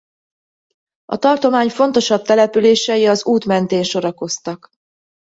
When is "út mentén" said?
3.25-3.83